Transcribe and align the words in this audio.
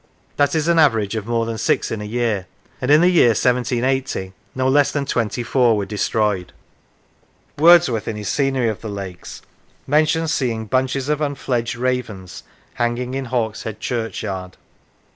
That 0.37 0.55
is 0.55 0.67
an 0.67 0.79
average 0.79 1.15
of 1.15 1.27
more 1.27 1.45
than 1.45 1.59
six 1.59 1.91
in 1.91 2.01
a 2.01 2.05
year, 2.05 2.47
and 2.81 2.89
in 2.89 3.01
the 3.01 3.09
year 3.09 3.35
1780 3.35 4.33
no 4.55 4.67
less 4.67 4.91
than 4.91 5.05
twenty 5.05 5.43
four 5.43 5.77
were 5.77 5.85
destroyed. 5.85 6.53
Wordsworth, 7.59 8.07
in 8.07 8.15
his" 8.15 8.27
Scenery 8.27 8.67
of 8.67 8.81
the 8.81 8.89
Lakes," 8.89 9.43
mentions 9.85 10.33
seeing 10.33 10.65
bunches 10.65 11.07
of 11.07 11.21
unfledged 11.21 11.75
ravens 11.75 12.41
hanging 12.73 13.13
in 13.13 13.25
Hawkshead 13.25 13.79
churchyard. 13.79 14.57